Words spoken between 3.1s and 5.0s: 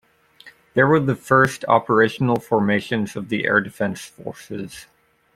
of the Air Defence Forces.